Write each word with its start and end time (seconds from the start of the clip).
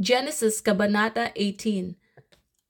Genesis 0.00 0.64
Kabanata 0.64 1.28
18 1.36 1.92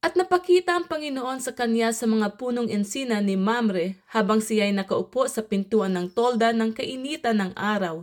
At 0.02 0.18
napakita 0.18 0.74
ang 0.74 0.90
Panginoon 0.90 1.38
sa 1.38 1.54
kanya 1.54 1.94
sa 1.94 2.10
mga 2.10 2.34
punong 2.34 2.66
ensina 2.66 3.22
ni 3.22 3.38
Mamre 3.38 4.02
habang 4.10 4.42
siya'y 4.42 4.74
nakaupo 4.74 5.30
sa 5.30 5.46
pintuan 5.46 5.94
ng 5.94 6.10
tolda 6.10 6.50
ng 6.50 6.74
kainitan 6.74 7.38
ng 7.38 7.52
araw. 7.54 8.02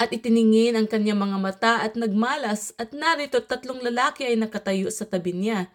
At 0.00 0.16
itiningin 0.16 0.80
ang 0.80 0.88
kanyang 0.88 1.28
mga 1.28 1.36
mata 1.36 1.74
at 1.84 1.92
nagmalas 1.92 2.72
at 2.80 2.96
narito 2.96 3.44
tatlong 3.44 3.84
lalaki 3.84 4.24
ay 4.24 4.40
nakatayo 4.40 4.88
sa 4.88 5.04
tabi 5.04 5.36
niya. 5.36 5.68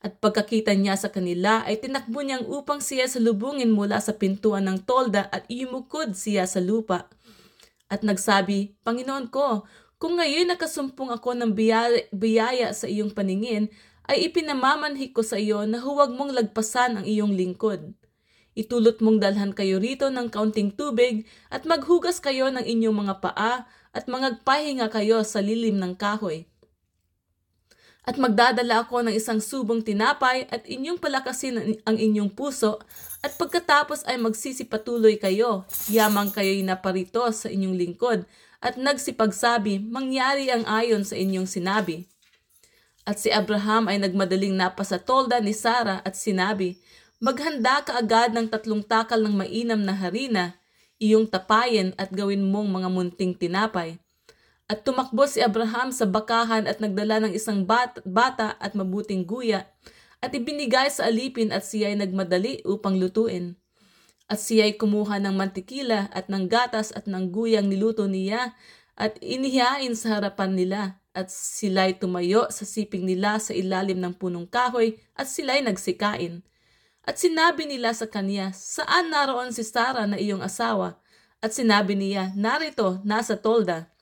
At 0.00 0.24
pagkakita 0.24 0.72
niya 0.72 0.96
sa 0.96 1.12
kanila 1.12 1.68
ay 1.68 1.84
tinakbo 1.84 2.24
niyang 2.24 2.48
upang 2.48 2.80
siya 2.80 3.04
salubungin 3.12 3.76
mula 3.76 4.00
sa 4.00 4.16
pintuan 4.16 4.64
ng 4.72 4.88
tolda 4.88 5.28
at 5.28 5.44
imukod 5.52 6.16
siya 6.16 6.48
sa 6.48 6.64
lupa. 6.64 7.12
At 7.92 8.00
nagsabi, 8.00 8.80
Panginoon 8.80 9.28
ko, 9.28 9.68
kung 10.04 10.20
ngayon 10.20 10.52
nakasumpong 10.52 11.16
ako 11.16 11.32
ng 11.32 11.56
biyaya, 12.12 12.68
sa 12.76 12.84
iyong 12.84 13.16
paningin, 13.16 13.72
ay 14.04 14.28
ipinamamanhi 14.28 15.16
ko 15.16 15.24
sa 15.24 15.40
iyo 15.40 15.64
na 15.64 15.80
huwag 15.80 16.12
mong 16.12 16.36
lagpasan 16.36 17.00
ang 17.00 17.08
iyong 17.08 17.32
lingkod. 17.32 17.96
Itulot 18.52 19.00
mong 19.00 19.24
dalhan 19.24 19.56
kayo 19.56 19.80
rito 19.80 20.12
ng 20.12 20.28
kaunting 20.28 20.76
tubig 20.76 21.24
at 21.48 21.64
maghugas 21.64 22.20
kayo 22.20 22.52
ng 22.52 22.68
inyong 22.68 23.00
mga 23.00 23.14
paa 23.24 23.64
at 23.96 24.04
mangagpahinga 24.04 24.92
kayo 24.92 25.24
sa 25.24 25.40
lilim 25.40 25.80
ng 25.80 25.96
kahoy. 25.96 26.44
At 28.04 28.20
magdadala 28.20 28.84
ako 28.84 29.08
ng 29.08 29.16
isang 29.16 29.40
subong 29.40 29.80
tinapay 29.80 30.44
at 30.52 30.68
inyong 30.68 31.00
palakasin 31.00 31.80
ang 31.88 31.96
inyong 31.96 32.28
puso 32.36 32.76
at 33.24 33.32
pagkatapos 33.40 34.04
ay 34.04 34.20
magsisipatuloy 34.20 35.16
kayo, 35.16 35.64
yamang 35.88 36.28
kayo'y 36.28 36.60
naparito 36.60 37.24
sa 37.32 37.48
inyong 37.48 37.72
lingkod 37.80 38.28
at 38.60 38.76
nagsipagsabi, 38.76 39.80
mangyari 39.80 40.52
ang 40.52 40.68
ayon 40.68 41.00
sa 41.00 41.16
inyong 41.16 41.48
sinabi. 41.48 42.04
At 43.08 43.20
si 43.20 43.32
Abraham 43.32 43.88
ay 43.88 44.00
nagmadaling 44.00 44.52
napasa 44.52 45.00
tolda 45.00 45.40
ni 45.40 45.56
Sara 45.56 46.04
at 46.04 46.16
sinabi, 46.16 46.76
Maghanda 47.24 47.80
ka 47.80 47.96
agad 47.96 48.36
ng 48.36 48.52
tatlong 48.52 48.84
takal 48.84 49.24
ng 49.24 49.32
mainam 49.32 49.80
na 49.80 49.96
harina, 49.96 50.60
iyong 51.00 51.24
tapayin 51.24 51.96
at 51.96 52.12
gawin 52.12 52.44
mong 52.44 52.68
mga 52.68 52.88
munting 52.92 53.32
tinapay. 53.32 53.96
At 54.64 54.80
tumakbo 54.80 55.28
si 55.28 55.44
Abraham 55.44 55.92
sa 55.92 56.08
bakahan 56.08 56.64
at 56.64 56.80
nagdala 56.80 57.20
ng 57.20 57.32
isang 57.36 57.68
bat- 57.68 58.00
bata 58.08 58.56
at 58.56 58.72
mabuting 58.72 59.28
guya, 59.28 59.68
at 60.24 60.32
ibinigay 60.32 60.88
sa 60.88 61.04
alipin 61.12 61.52
at 61.52 61.68
siya 61.68 61.92
ay 61.92 62.00
nagmadali 62.00 62.64
upang 62.64 62.96
lutuin. 62.96 63.60
At 64.24 64.40
siya'y 64.40 64.80
kumuha 64.80 65.20
ng 65.20 65.36
mantikila 65.36 66.08
at 66.08 66.32
ng 66.32 66.48
gatas 66.48 66.96
at 66.96 67.04
ng 67.04 67.28
guyang 67.28 67.68
niluto 67.68 68.08
niya 68.08 68.56
at 68.96 69.20
inihain 69.20 69.92
sa 69.92 70.16
harapan 70.16 70.56
nila. 70.56 71.04
At 71.14 71.28
sila'y 71.28 72.00
tumayo 72.00 72.48
sa 72.50 72.66
siping 72.66 73.06
nila 73.06 73.38
sa 73.38 73.54
ilalim 73.54 74.00
ng 74.00 74.16
punong 74.16 74.48
kahoy 74.48 74.98
at 75.14 75.28
sila'y 75.28 75.62
nagsikain. 75.62 76.42
At 77.04 77.20
sinabi 77.20 77.68
nila 77.68 77.92
sa 77.92 78.08
kanya, 78.08 78.50
saan 78.56 79.12
naroon 79.12 79.52
si 79.52 79.60
Sarah 79.60 80.08
na 80.08 80.16
iyong 80.16 80.40
asawa? 80.40 80.98
At 81.44 81.52
sinabi 81.52 81.94
niya, 81.94 82.32
narito, 82.32 83.04
nasa 83.04 83.36
tolda. 83.36 83.93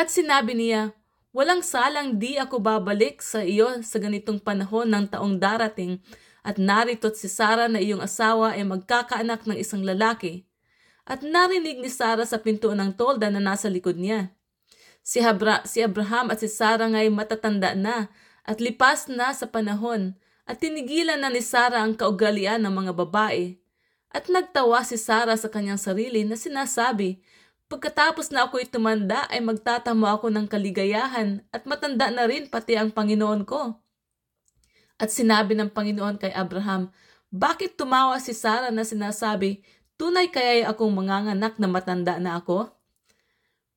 At 0.00 0.08
sinabi 0.08 0.56
niya, 0.56 0.96
walang 1.28 1.60
salang 1.60 2.16
di 2.16 2.40
ako 2.40 2.56
babalik 2.56 3.20
sa 3.20 3.44
iyo 3.44 3.84
sa 3.84 4.00
ganitong 4.00 4.40
panahon 4.40 4.88
ng 4.88 5.12
taong 5.12 5.36
darating 5.36 6.00
at 6.40 6.56
narito't 6.56 7.20
si 7.20 7.28
Sara 7.28 7.68
na 7.68 7.84
iyong 7.84 8.00
asawa 8.00 8.56
ay 8.56 8.64
magkakaanak 8.64 9.44
ng 9.44 9.60
isang 9.60 9.84
lalaki. 9.84 10.48
At 11.04 11.20
narinig 11.20 11.84
ni 11.84 11.92
Sara 11.92 12.24
sa 12.24 12.40
pinto 12.40 12.72
ng 12.72 12.96
tolda 12.96 13.28
na 13.28 13.44
nasa 13.44 13.68
likod 13.68 14.00
niya. 14.00 14.32
Si, 15.04 15.20
Habra, 15.20 15.68
si 15.68 15.84
Abraham 15.84 16.32
at 16.32 16.40
si 16.40 16.48
Sara 16.48 16.88
ngay 16.88 17.12
matatanda 17.12 17.76
na 17.76 18.08
at 18.48 18.56
lipas 18.56 19.04
na 19.12 19.36
sa 19.36 19.52
panahon 19.52 20.16
at 20.48 20.64
tinigilan 20.64 21.20
na 21.20 21.28
ni 21.28 21.44
Sara 21.44 21.84
ang 21.84 21.92
kaugalian 21.92 22.64
ng 22.64 22.72
mga 22.72 22.96
babae. 22.96 23.60
At 24.08 24.32
nagtawa 24.32 24.80
si 24.80 24.96
Sara 24.96 25.36
sa 25.36 25.52
kanyang 25.52 25.76
sarili 25.76 26.24
na 26.24 26.40
sinasabi, 26.40 27.20
Pagkatapos 27.70 28.34
na 28.34 28.50
ako'y 28.50 28.66
tumanda 28.66 29.30
ay 29.30 29.38
magtatamo 29.46 30.02
ako 30.10 30.26
ng 30.26 30.50
kaligayahan 30.50 31.46
at 31.54 31.62
matanda 31.70 32.10
na 32.10 32.26
rin 32.26 32.50
pati 32.50 32.74
ang 32.74 32.90
Panginoon 32.90 33.46
ko. 33.46 33.78
At 34.98 35.14
sinabi 35.14 35.54
ng 35.54 35.70
Panginoon 35.70 36.18
kay 36.18 36.34
Abraham, 36.34 36.90
Bakit 37.30 37.78
tumawa 37.78 38.18
si 38.18 38.34
Sarah 38.34 38.74
na 38.74 38.82
sinasabi, 38.82 39.62
Tunay 39.94 40.34
kaya'y 40.34 40.66
akong 40.66 40.90
manganganak 40.90 41.62
na 41.62 41.70
matanda 41.70 42.18
na 42.18 42.42
ako? 42.42 42.74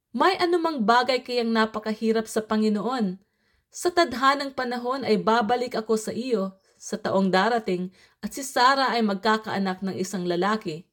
May 0.10 0.42
anumang 0.42 0.82
bagay 0.82 1.22
kayang 1.22 1.54
napakahirap 1.54 2.26
sa 2.26 2.42
Panginoon. 2.42 3.22
Sa 3.70 3.94
tadhanang 3.94 4.58
panahon 4.58 5.06
ay 5.06 5.22
babalik 5.22 5.78
ako 5.78 6.02
sa 6.02 6.10
iyo 6.10 6.58
sa 6.82 6.98
taong 6.98 7.30
darating 7.30 7.94
at 8.26 8.34
si 8.34 8.42
Sarah 8.42 8.98
ay 8.98 9.06
magkakaanak 9.06 9.86
ng 9.86 9.96
isang 10.02 10.26
lalaki. 10.26 10.90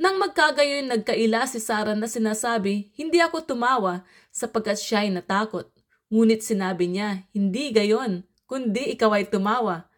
Nang 0.00 0.16
magkagayon 0.16 0.88
nagkaila 0.88 1.44
si 1.44 1.60
Sarah 1.60 1.92
na 1.92 2.08
sinasabi, 2.08 2.88
hindi 2.96 3.20
ako 3.20 3.44
tumawa 3.44 4.00
sapagkat 4.32 4.80
siya 4.80 5.04
ay 5.04 5.12
natakot. 5.12 5.68
Ngunit 6.08 6.40
sinabi 6.40 6.88
niya, 6.88 7.28
hindi 7.36 7.68
gayon, 7.68 8.24
kundi 8.48 8.96
ikaw 8.96 9.12
ay 9.12 9.28
tumawa. 9.28 9.92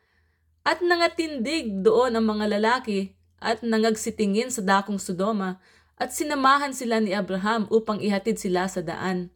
At 0.66 0.82
nangatindig 0.82 1.86
doon 1.86 2.18
ang 2.18 2.26
mga 2.26 2.58
lalaki 2.58 3.14
at 3.38 3.62
nangagsitingin 3.62 4.50
sa 4.50 4.66
dakong 4.66 4.98
Sodoma 4.98 5.62
at 5.94 6.10
sinamahan 6.10 6.74
sila 6.74 6.98
ni 6.98 7.14
Abraham 7.14 7.70
upang 7.70 8.02
ihatid 8.02 8.42
sila 8.42 8.66
sa 8.66 8.82
daan. 8.82 9.30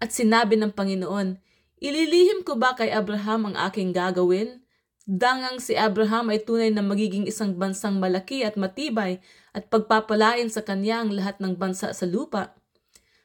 At 0.00 0.16
sinabi 0.16 0.56
ng 0.56 0.72
Panginoon, 0.72 1.36
Ililihim 1.76 2.40
ko 2.40 2.56
ba 2.56 2.72
kay 2.72 2.88
Abraham 2.88 3.52
ang 3.52 3.56
aking 3.68 3.92
gagawin? 3.92 4.64
Dangang 5.04 5.60
si 5.60 5.76
Abraham 5.76 6.32
ay 6.32 6.40
tunay 6.40 6.72
na 6.72 6.80
magiging 6.80 7.28
isang 7.28 7.56
bansang 7.56 8.00
malaki 8.00 8.44
at 8.48 8.56
matibay 8.56 9.20
at 9.56 9.68
pagpapalain 9.68 10.48
sa 10.48 10.62
kanya 10.62 11.02
ang 11.02 11.14
lahat 11.14 11.38
ng 11.42 11.58
bansa 11.58 11.90
sa 11.90 12.06
lupa 12.06 12.54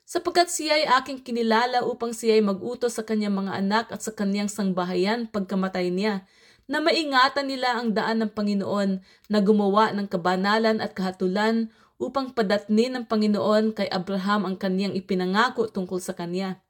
sapagkat 0.05 0.53
siya 0.53 0.77
ay 0.77 0.85
aking 1.01 1.25
kinilala 1.25 1.81
upang 1.81 2.13
siya 2.13 2.37
ay 2.37 2.45
mag-utos 2.45 2.95
sa 2.95 3.03
kanyang 3.03 3.33
mga 3.33 3.57
anak 3.57 3.85
at 3.89 4.05
sa 4.05 4.13
kanyang 4.13 4.47
sangbahayan 4.47 5.25
pagkamatay 5.25 5.89
niya, 5.89 6.23
na 6.69 6.81
maingatan 6.81 7.45
nila 7.49 7.77
ang 7.77 7.93
daan 7.93 8.21
ng 8.25 8.31
Panginoon 8.33 9.01
na 9.29 9.39
gumawa 9.41 9.93
ng 9.93 10.09
kabanalan 10.09 10.81
at 10.81 10.97
kahatulan 10.97 11.69
upang 12.01 12.33
padatnin 12.33 12.97
ng 12.97 13.05
Panginoon 13.05 13.73
kay 13.73 13.89
Abraham 13.89 14.49
ang 14.49 14.55
kanyang 14.57 14.97
ipinangako 14.97 15.69
tungkol 15.69 16.01
sa 16.01 16.17
kanya. 16.17 16.64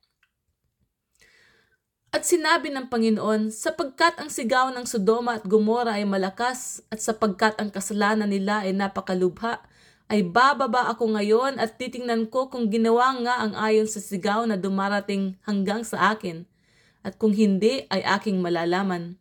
At 2.16 2.24
sinabi 2.24 2.72
ng 2.72 2.88
Panginoon, 2.88 3.52
sapagkat 3.52 4.16
ang 4.24 4.32
sigaw 4.32 4.72
ng 4.72 4.88
Sodoma 4.88 5.36
at 5.36 5.44
Gomora 5.44 6.00
ay 6.00 6.08
malakas 6.08 6.80
at 6.88 7.04
sapagkat 7.04 7.60
ang 7.60 7.68
kasalanan 7.68 8.32
nila 8.32 8.64
ay 8.64 8.72
napakalubha, 8.72 9.60
ay 10.08 10.24
bababa 10.24 10.88
ako 10.96 11.12
ngayon 11.12 11.60
at 11.60 11.76
titingnan 11.76 12.32
ko 12.32 12.48
kung 12.48 12.72
ginawa 12.72 13.12
nga 13.20 13.44
ang 13.44 13.52
ayon 13.60 13.84
sa 13.84 14.00
sigaw 14.00 14.48
na 14.48 14.56
dumarating 14.56 15.36
hanggang 15.44 15.84
sa 15.84 16.16
akin, 16.16 16.48
at 17.04 17.20
kung 17.20 17.36
hindi 17.36 17.84
ay 17.92 18.00
aking 18.08 18.40
malalaman. 18.40 19.20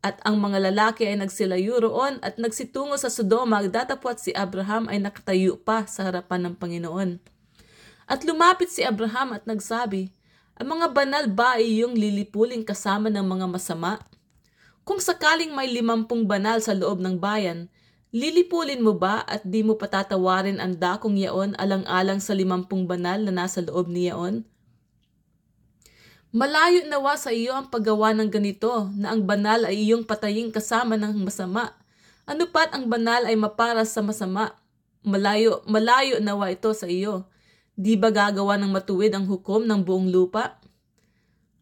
At 0.00 0.16
ang 0.24 0.40
mga 0.40 0.72
lalaki 0.72 1.04
ay 1.04 1.20
nagsilayo 1.20 1.76
roon 1.76 2.24
at 2.24 2.40
nagsitungo 2.40 2.96
sa 2.96 3.12
Sodoma 3.12 3.60
datapwat 3.68 4.24
si 4.24 4.32
Abraham 4.32 4.88
ay 4.88 4.96
nakatayo 4.96 5.60
pa 5.60 5.84
sa 5.84 6.08
harapan 6.08 6.48
ng 6.48 6.54
Panginoon. 6.56 7.20
At 8.08 8.24
lumapit 8.24 8.72
si 8.72 8.80
Abraham 8.80 9.36
at 9.36 9.44
nagsabi, 9.44 10.08
Ang 10.60 10.78
mga 10.78 10.86
banal 10.94 11.24
ba 11.30 11.58
ay 11.58 11.78
iyong 11.80 11.98
lilipuling 11.98 12.62
kasama 12.62 13.10
ng 13.10 13.26
mga 13.26 13.46
masama? 13.50 13.98
Kung 14.86 15.02
sakaling 15.02 15.50
may 15.50 15.70
limampung 15.72 16.28
banal 16.28 16.62
sa 16.62 16.76
loob 16.76 17.00
ng 17.02 17.18
bayan, 17.18 17.72
Lilipulin 18.14 18.78
mo 18.78 18.94
ba 18.94 19.26
at 19.26 19.42
di 19.42 19.66
mo 19.66 19.74
patatawarin 19.74 20.62
ang 20.62 20.78
dakong 20.78 21.18
yaon 21.18 21.58
alang-alang 21.58 22.22
sa 22.22 22.30
limampung 22.30 22.86
banal 22.86 23.18
na 23.18 23.34
nasa 23.34 23.58
loob 23.58 23.90
ni 23.90 24.06
yaon? 24.06 24.46
Malayo 26.30 26.86
nawa 26.86 27.18
sa 27.18 27.34
iyo 27.34 27.58
ang 27.58 27.74
paggawa 27.74 28.14
ng 28.14 28.30
ganito 28.30 28.86
na 28.94 29.10
ang 29.10 29.26
banal 29.26 29.66
ay 29.66 29.82
iyong 29.82 30.06
pataying 30.06 30.54
kasama 30.54 30.94
ng 30.94 31.26
masama. 31.26 31.74
Ano 32.22 32.46
pat 32.54 32.70
ang 32.70 32.86
banal 32.86 33.26
ay 33.26 33.34
maparas 33.34 33.90
sa 33.90 33.98
masama? 33.98 34.54
Malayo, 35.02 35.66
malayo 35.66 36.22
nawa 36.22 36.54
ito 36.54 36.70
sa 36.70 36.86
iyo. 36.86 37.26
Di 37.74 37.98
ba 37.98 38.14
gagawa 38.14 38.54
ng 38.54 38.70
matuwid 38.70 39.10
ang 39.18 39.26
hukom 39.26 39.66
ng 39.66 39.82
buong 39.82 40.06
lupa? 40.06 40.62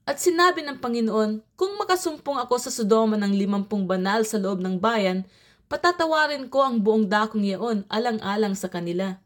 At 0.05 0.21
sinabi 0.21 0.61
ng 0.61 0.77
Panginoon, 0.77 1.41
kung 1.57 1.73
makasumpong 1.81 2.37
ako 2.37 2.61
sa 2.61 2.69
Sodoma 2.69 3.17
ng 3.17 3.33
limampung 3.33 3.89
banal 3.89 4.29
sa 4.29 4.37
loob 4.37 4.61
ng 4.61 4.77
bayan, 4.77 5.25
patatawarin 5.73 6.53
ko 6.53 6.61
ang 6.61 6.85
buong 6.85 7.09
dakong 7.09 7.49
yaon 7.49 7.89
alang-alang 7.89 8.53
sa 8.53 8.69
kanila. 8.69 9.17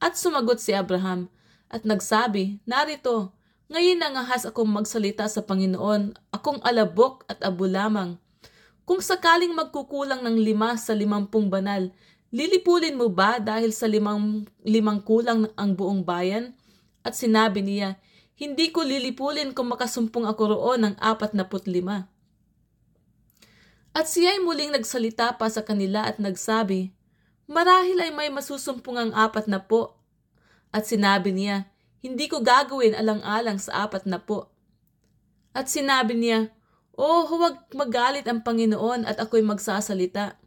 At 0.00 0.16
sumagot 0.16 0.64
si 0.64 0.72
Abraham 0.72 1.28
at 1.68 1.84
nagsabi, 1.84 2.56
Narito, 2.64 3.36
ngayon 3.68 4.00
nangahas 4.00 4.48
akong 4.48 4.72
magsalita 4.72 5.28
sa 5.28 5.44
Panginoon, 5.44 6.16
akong 6.32 6.64
alabok 6.64 7.28
at 7.28 7.44
abo 7.44 7.68
lamang. 7.68 8.16
Kung 8.88 9.04
sakaling 9.04 9.52
magkukulang 9.52 10.24
ng 10.24 10.40
lima 10.40 10.74
sa 10.80 10.96
limampung 10.96 11.52
banal, 11.52 11.92
lilipulin 12.32 12.96
mo 12.96 13.12
ba 13.12 13.38
dahil 13.38 13.70
sa 13.76 13.84
limang, 13.84 14.48
limang 14.64 15.04
kulang 15.04 15.52
ang 15.54 15.76
buong 15.76 16.02
bayan? 16.02 16.56
At 17.04 17.14
sinabi 17.14 17.60
niya, 17.62 18.00
Hindi 18.34 18.72
ko 18.72 18.82
lilipulin 18.82 19.52
kung 19.54 19.70
makasumpong 19.70 20.26
ako 20.26 20.42
roon 20.56 20.80
ng 20.82 20.94
apat 20.98 21.36
na 21.36 21.46
putlima. 21.46 22.10
At 23.92 24.08
siya 24.08 24.34
ay 24.34 24.40
muling 24.40 24.72
nagsalita 24.72 25.36
pa 25.36 25.52
sa 25.52 25.60
kanila 25.60 26.08
at 26.08 26.16
nagsabi, 26.16 26.96
Marahil 27.44 28.00
ay 28.00 28.08
may 28.08 28.32
masusumpong 28.32 28.96
ang 28.96 29.12
apat 29.12 29.44
na 29.46 29.60
po. 29.60 30.00
At 30.72 30.88
sinabi 30.88 31.36
niya, 31.36 31.68
Hindi 32.00 32.26
ko 32.26 32.40
gagawin 32.40 32.96
alang-alang 32.96 33.60
sa 33.60 33.84
apat 33.84 34.08
na 34.08 34.16
po. 34.16 34.48
At 35.52 35.68
sinabi 35.68 36.16
niya, 36.16 36.48
Oh, 36.96 37.28
huwag 37.28 37.72
magalit 37.76 38.24
ang 38.28 38.40
Panginoon 38.40 39.04
at 39.04 39.20
ako'y 39.20 39.44
magsasalita. 39.44 40.41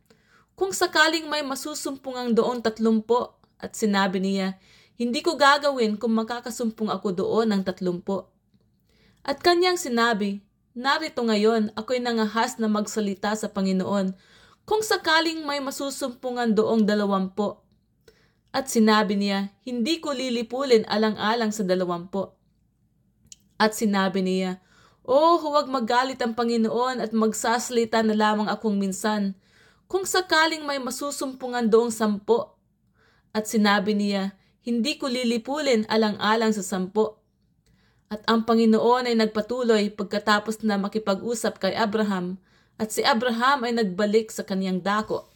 Kung 0.55 0.71
sakaling 0.71 1.27
may 1.27 1.43
masusumpong 1.43 2.15
ang 2.15 2.29
doon 2.31 2.63
tatlumpo, 2.63 3.35
at 3.59 3.75
sinabi 3.75 4.23
niya, 4.23 4.55
Hindi 4.95 5.19
ko 5.19 5.35
gagawin 5.35 5.99
kung 5.99 6.15
makakasumpong 6.15 6.87
ako 6.87 7.11
doon 7.11 7.51
ng 7.51 7.61
tatlumpo. 7.67 8.31
At 9.19 9.43
kanyang 9.43 9.75
sinabi, 9.75 10.39
Narito 10.75 11.23
ngayon, 11.23 11.75
ako'y 11.75 11.99
nangahas 11.99 12.59
na 12.59 12.67
magsalita 12.67 13.35
sa 13.35 13.47
Panginoon 13.51 14.15
kung 14.67 14.81
sakaling 14.83 15.43
may 15.43 15.59
masusumpungan 15.63 16.51
doong 16.51 16.83
dalawampo. 16.83 17.63
At 18.55 18.71
sinabi 18.71 19.19
niya, 19.19 19.51
hindi 19.67 19.99
ko 19.99 20.15
lilipulin 20.15 20.87
alang-alang 20.87 21.51
sa 21.51 21.67
dalawampo. 21.67 22.35
At 23.59 23.75
sinabi 23.75 24.23
niya, 24.23 24.59
Oh, 25.05 25.37
huwag 25.37 25.69
magalit 25.69 26.17
ang 26.23 26.33
Panginoon 26.33 26.97
at 26.97 27.13
magsasalita 27.13 28.01
na 28.01 28.17
lamang 28.17 28.49
akong 28.49 28.73
minsan, 28.73 29.37
kung 29.85 30.05
sakaling 30.05 30.65
may 30.65 30.81
masusumpungan 30.81 31.69
doong 31.69 31.93
sampo. 31.93 32.57
At 33.35 33.45
sinabi 33.45 33.93
niya, 33.93 34.33
hindi 34.65 34.97
ko 34.97 35.05
lilipulin 35.05 35.85
alang-alang 35.85 36.55
sa 36.55 36.65
sampo. 36.65 37.21
At 38.09 38.25
ang 38.25 38.45
Panginoon 38.45 39.09
ay 39.09 39.15
nagpatuloy 39.17 39.93
pagkatapos 39.93 40.61
na 40.65 40.77
makipag-usap 40.77 41.61
kay 41.61 41.73
Abraham 41.73 42.37
at 42.75 42.91
si 42.91 43.01
Abraham 43.05 43.65
ay 43.65 43.73
nagbalik 43.77 44.29
sa 44.29 44.43
kaniyang 44.43 44.83
dako. 44.83 45.29